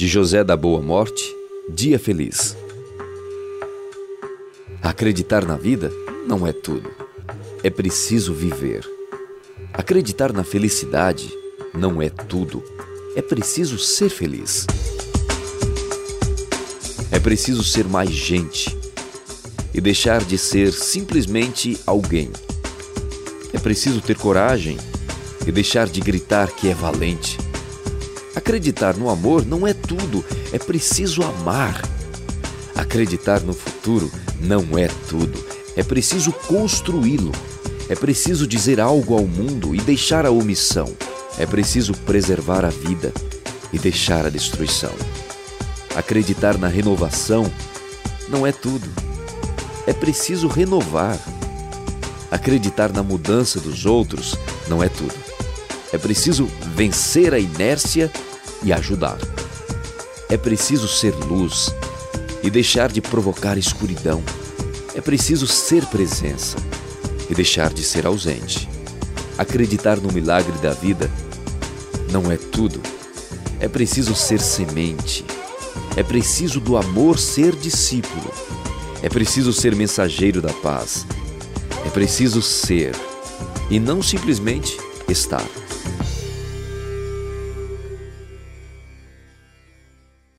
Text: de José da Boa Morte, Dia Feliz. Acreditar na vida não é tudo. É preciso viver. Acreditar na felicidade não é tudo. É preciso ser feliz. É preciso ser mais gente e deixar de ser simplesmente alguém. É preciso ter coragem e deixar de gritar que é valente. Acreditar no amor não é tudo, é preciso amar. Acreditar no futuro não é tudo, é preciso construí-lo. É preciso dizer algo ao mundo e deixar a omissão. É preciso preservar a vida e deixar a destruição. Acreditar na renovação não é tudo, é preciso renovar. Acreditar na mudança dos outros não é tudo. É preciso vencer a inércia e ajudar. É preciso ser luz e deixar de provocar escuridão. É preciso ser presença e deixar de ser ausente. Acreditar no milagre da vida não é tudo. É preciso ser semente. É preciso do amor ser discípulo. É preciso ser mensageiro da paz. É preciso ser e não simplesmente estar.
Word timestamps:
de 0.00 0.08
José 0.08 0.42
da 0.42 0.56
Boa 0.56 0.80
Morte, 0.80 1.22
Dia 1.68 1.98
Feliz. 1.98 2.56
Acreditar 4.82 5.44
na 5.44 5.58
vida 5.58 5.92
não 6.26 6.46
é 6.46 6.54
tudo. 6.54 6.90
É 7.62 7.68
preciso 7.68 8.32
viver. 8.32 8.82
Acreditar 9.74 10.32
na 10.32 10.42
felicidade 10.42 11.30
não 11.74 12.00
é 12.00 12.08
tudo. 12.08 12.64
É 13.14 13.20
preciso 13.20 13.78
ser 13.78 14.08
feliz. 14.08 14.66
É 17.12 17.18
preciso 17.18 17.62
ser 17.62 17.84
mais 17.86 18.08
gente 18.08 18.74
e 19.74 19.82
deixar 19.82 20.24
de 20.24 20.38
ser 20.38 20.72
simplesmente 20.72 21.78
alguém. 21.86 22.30
É 23.52 23.58
preciso 23.58 24.00
ter 24.00 24.16
coragem 24.16 24.78
e 25.46 25.52
deixar 25.52 25.86
de 25.86 26.00
gritar 26.00 26.50
que 26.52 26.70
é 26.70 26.74
valente. 26.74 27.49
Acreditar 28.34 28.96
no 28.96 29.10
amor 29.10 29.44
não 29.44 29.66
é 29.66 29.74
tudo, 29.74 30.24
é 30.52 30.58
preciso 30.58 31.22
amar. 31.22 31.82
Acreditar 32.74 33.40
no 33.40 33.52
futuro 33.52 34.10
não 34.40 34.78
é 34.78 34.88
tudo, 35.08 35.44
é 35.76 35.82
preciso 35.82 36.32
construí-lo. 36.32 37.32
É 37.88 37.96
preciso 37.96 38.46
dizer 38.46 38.80
algo 38.80 39.14
ao 39.14 39.26
mundo 39.26 39.74
e 39.74 39.80
deixar 39.80 40.24
a 40.24 40.30
omissão. 40.30 40.94
É 41.36 41.44
preciso 41.44 41.92
preservar 41.92 42.64
a 42.64 42.68
vida 42.68 43.12
e 43.72 43.78
deixar 43.78 44.24
a 44.24 44.30
destruição. 44.30 44.92
Acreditar 45.96 46.56
na 46.56 46.68
renovação 46.68 47.50
não 48.28 48.46
é 48.46 48.52
tudo, 48.52 48.88
é 49.88 49.92
preciso 49.92 50.46
renovar. 50.46 51.18
Acreditar 52.30 52.92
na 52.92 53.02
mudança 53.02 53.58
dos 53.58 53.86
outros 53.86 54.36
não 54.68 54.80
é 54.80 54.88
tudo. 54.88 55.39
É 55.92 55.98
preciso 55.98 56.46
vencer 56.74 57.34
a 57.34 57.38
inércia 57.38 58.10
e 58.62 58.72
ajudar. 58.72 59.18
É 60.28 60.36
preciso 60.36 60.86
ser 60.86 61.14
luz 61.14 61.74
e 62.42 62.50
deixar 62.50 62.90
de 62.90 63.00
provocar 63.00 63.58
escuridão. 63.58 64.22
É 64.94 65.00
preciso 65.00 65.46
ser 65.46 65.84
presença 65.86 66.56
e 67.28 67.34
deixar 67.34 67.72
de 67.72 67.82
ser 67.82 68.06
ausente. 68.06 68.68
Acreditar 69.36 69.96
no 69.96 70.12
milagre 70.12 70.56
da 70.58 70.72
vida 70.72 71.10
não 72.12 72.30
é 72.30 72.36
tudo. 72.36 72.80
É 73.58 73.68
preciso 73.68 74.14
ser 74.14 74.40
semente. 74.40 75.24
É 75.96 76.02
preciso 76.02 76.60
do 76.60 76.76
amor 76.76 77.18
ser 77.18 77.56
discípulo. 77.56 78.32
É 79.02 79.08
preciso 79.08 79.52
ser 79.52 79.74
mensageiro 79.74 80.40
da 80.40 80.52
paz. 80.52 81.06
É 81.84 81.90
preciso 81.90 82.42
ser 82.42 82.94
e 83.70 83.80
não 83.80 84.02
simplesmente 84.02 84.76
estar. 85.08 85.44